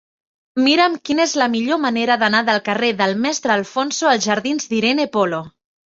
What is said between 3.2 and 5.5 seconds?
Mestre Alfonso als jardins d'Irene Polo.